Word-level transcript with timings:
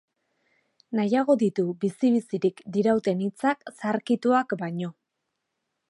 Nahiago 0.99 1.35
ditu 1.43 1.65
bizi-bizirik 1.83 2.65
dirauten 2.79 3.23
hitzak 3.27 3.71
zaharkituak 3.75 4.61
baino. 4.65 4.95